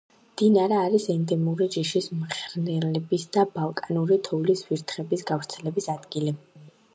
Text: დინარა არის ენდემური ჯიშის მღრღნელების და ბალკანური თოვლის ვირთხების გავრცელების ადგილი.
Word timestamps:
დინარა 0.41 0.77
არის 0.85 1.03
ენდემური 1.13 1.67
ჯიშის 1.75 2.07
მღრღნელების 2.21 3.27
და 3.37 3.45
ბალკანური 3.59 4.19
თოვლის 4.29 4.65
ვირთხების 4.71 5.27
გავრცელების 5.33 5.93
ადგილი. 5.99 6.35